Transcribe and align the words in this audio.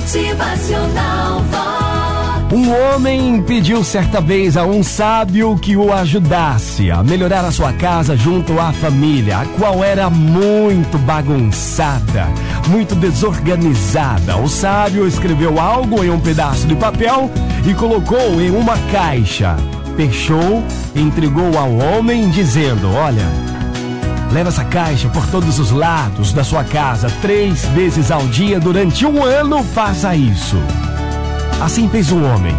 Motivacional. 0.00 1.44
Um 2.52 2.72
homem 2.72 3.42
pediu 3.42 3.84
certa 3.84 4.18
vez 4.20 4.56
a 4.56 4.64
um 4.64 4.82
sábio 4.82 5.56
que 5.58 5.76
o 5.76 5.92
ajudasse 5.92 6.90
a 6.90 7.02
melhorar 7.02 7.44
a 7.44 7.52
sua 7.52 7.72
casa 7.74 8.16
junto 8.16 8.58
à 8.58 8.72
família, 8.72 9.40
a 9.40 9.44
qual 9.44 9.84
era 9.84 10.08
muito 10.08 10.98
bagunçada, 10.98 12.26
muito 12.68 12.94
desorganizada. 12.94 14.38
O 14.38 14.48
sábio 14.48 15.06
escreveu 15.06 15.60
algo 15.60 16.02
em 16.02 16.10
um 16.10 16.18
pedaço 16.18 16.66
de 16.66 16.74
papel 16.74 17.30
e 17.64 17.74
colocou 17.74 18.40
em 18.40 18.50
uma 18.50 18.78
caixa. 18.90 19.54
Fechou, 19.96 20.64
entregou 20.96 21.56
ao 21.58 21.76
homem, 21.76 22.30
dizendo: 22.30 22.90
Olha, 22.94 23.28
Leva 24.32 24.48
essa 24.48 24.64
caixa 24.64 25.08
por 25.08 25.26
todos 25.26 25.58
os 25.58 25.72
lados 25.72 26.32
da 26.32 26.44
sua 26.44 26.62
casa, 26.62 27.10
três 27.20 27.64
vezes 27.66 28.12
ao 28.12 28.22
dia 28.28 28.60
durante 28.60 29.04
um 29.04 29.24
ano. 29.24 29.64
Faça 29.64 30.14
isso. 30.14 30.56
Assim 31.60 31.88
fez 31.88 32.12
o 32.12 32.22
homem. 32.22 32.54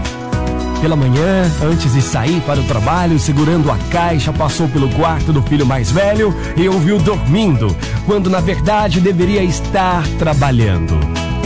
Pela 0.81 0.95
manhã, 0.95 1.49
antes 1.63 1.93
de 1.93 2.01
sair 2.01 2.41
para 2.41 2.59
o 2.59 2.63
trabalho, 2.63 3.17
segurando 3.19 3.71
a 3.71 3.77
caixa, 3.89 4.33
passou 4.33 4.67
pelo 4.67 4.89
quarto 4.89 5.31
do 5.31 5.41
filho 5.43 5.65
mais 5.65 5.91
velho 5.91 6.35
e 6.57 6.67
ouviu 6.67 6.99
dormindo, 6.99 7.75
quando 8.05 8.29
na 8.29 8.41
verdade 8.41 8.99
deveria 8.99 9.43
estar 9.43 10.05
trabalhando. 10.19 10.99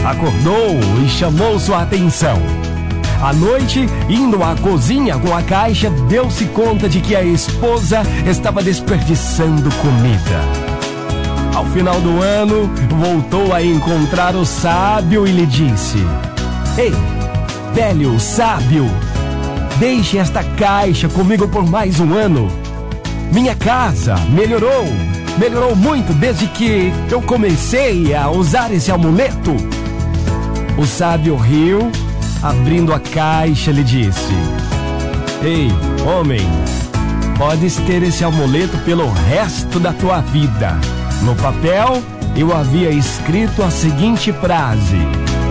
Acordou 0.04 0.78
e 1.04 1.08
chamou 1.08 1.58
sua 1.60 1.82
atenção. 1.82 2.38
À 3.22 3.32
noite, 3.32 3.86
indo 4.08 4.42
à 4.42 4.54
cozinha 4.56 5.18
com 5.18 5.34
a 5.34 5.42
caixa, 5.42 5.90
deu-se 6.08 6.44
conta 6.46 6.88
de 6.88 7.00
que 7.00 7.16
a 7.16 7.22
esposa 7.22 8.02
estava 8.28 8.62
desperdiçando 8.62 9.70
comida. 9.76 10.76
Ao 11.54 11.64
final 11.66 11.98
do 12.00 12.20
ano, 12.20 12.70
voltou 13.00 13.54
a 13.54 13.62
encontrar 13.62 14.34
o 14.36 14.44
sábio 14.44 15.26
e 15.26 15.32
lhe 15.32 15.46
disse: 15.46 15.98
Ei, 16.76 16.92
velho 17.74 18.20
sábio, 18.20 18.86
deixe 19.78 20.18
esta 20.18 20.44
caixa 20.44 21.08
comigo 21.08 21.48
por 21.48 21.66
mais 21.68 21.98
um 21.98 22.12
ano. 22.12 22.48
Minha 23.32 23.54
casa 23.54 24.16
melhorou, 24.28 24.84
melhorou 25.38 25.74
muito 25.74 26.12
desde 26.12 26.46
que 26.48 26.92
eu 27.10 27.22
comecei 27.22 28.14
a 28.14 28.30
usar 28.30 28.70
esse 28.72 28.92
amuleto. 28.92 29.56
O 30.76 30.84
sábio 30.84 31.36
riu 31.36 31.90
abrindo 32.48 32.92
a 32.92 33.00
caixa, 33.00 33.70
lhe 33.70 33.82
disse: 33.82 34.32
Ei, 35.42 35.68
homem, 36.06 36.46
podes 37.38 37.76
ter 37.86 38.02
esse 38.02 38.24
amuleto 38.24 38.78
pelo 38.78 39.08
resto 39.28 39.80
da 39.80 39.92
tua 39.92 40.20
vida. 40.20 40.78
No 41.22 41.34
papel, 41.36 42.02
eu 42.36 42.56
havia 42.56 42.90
escrito 42.90 43.62
a 43.62 43.70
seguinte 43.70 44.32
frase: 44.32 44.98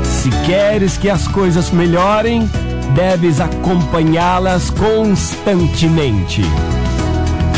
Se 0.04 0.30
queres 0.46 0.98
que 0.98 1.10
as 1.10 1.28
coisas 1.28 1.70
melhorem, 1.72 2.50
deves 2.94 3.40
acompanhá-las 3.40 4.70
constantemente. 4.70 6.42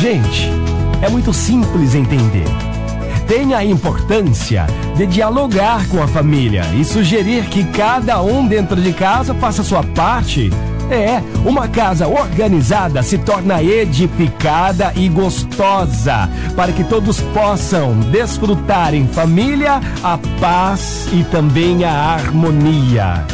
Gente, 0.02 0.49
é 1.02 1.09
muito 1.09 1.33
simples 1.33 1.95
entender 1.95 2.77
tem 3.28 3.53
a 3.53 3.64
importância 3.64 4.66
de 4.95 5.06
dialogar 5.06 5.88
com 5.89 6.02
a 6.02 6.08
família 6.08 6.64
e 6.73 6.86
sugerir 6.86 7.45
que 7.50 7.64
cada 7.66 8.22
um 8.22 8.47
dentro 8.47 8.81
de 8.81 8.94
casa 8.94 9.33
faça 9.36 9.64
sua 9.64 9.83
parte. 9.83 10.50
É, 10.89 11.22
uma 11.45 11.67
casa 11.67 12.08
organizada 12.08 13.03
se 13.03 13.17
torna 13.17 13.61
edificada 13.61 14.94
e 14.95 15.09
gostosa, 15.09 16.30
para 16.55 16.72
que 16.72 16.86
todos 16.86 17.20
possam 17.20 18.00
desfrutar 18.00 18.94
em 18.94 19.05
família 19.05 19.81
a 20.02 20.17
paz 20.39 21.09
e 21.11 21.25
também 21.25 21.83
a 21.83 21.92
harmonia. 21.92 23.25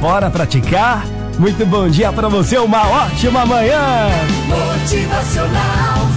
Bora 0.00 0.28
praticar? 0.28 1.06
Muito 1.38 1.64
bom 1.64 1.88
dia 1.88 2.12
para 2.12 2.28
você, 2.28 2.58
uma 2.58 2.84
ótima 2.88 3.46
manhã! 3.46 4.08
Motivacional 4.48 6.11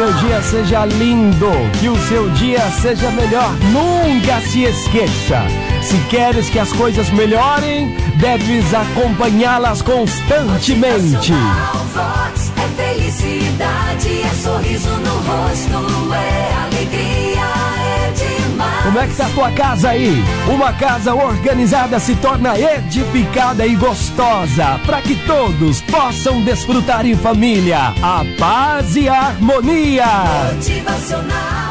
seu 0.00 0.12
dia 0.14 0.40
seja 0.40 0.86
lindo, 0.86 1.50
que 1.78 1.90
o 1.90 1.96
seu 2.08 2.30
dia 2.30 2.58
seja 2.70 3.10
melhor. 3.10 3.52
Nunca 3.70 4.40
se 4.40 4.62
esqueça. 4.62 5.42
Se 5.82 5.98
queres 6.08 6.48
que 6.48 6.58
as 6.58 6.72
coisas 6.72 7.10
melhorem, 7.10 7.94
deves 8.16 8.72
acompanhá-las 8.72 9.82
constantemente. 9.82 11.34
Como 18.90 18.98
é 18.98 19.06
que 19.06 19.14
tá 19.14 19.26
a 19.26 19.30
tua 19.30 19.52
casa 19.52 19.90
aí? 19.90 20.16
Uma 20.48 20.72
casa 20.72 21.14
organizada 21.14 22.00
se 22.00 22.16
torna 22.16 22.58
edificada 22.58 23.64
e 23.64 23.76
gostosa 23.76 24.80
para 24.84 25.00
que 25.00 25.14
todos 25.28 25.80
possam 25.82 26.42
desfrutar 26.42 27.06
em 27.06 27.14
família 27.14 27.94
a 28.02 28.24
paz 28.36 28.96
e 28.96 29.08
a 29.08 29.28
harmonia. 29.28 30.06
Motivacional 30.56 31.69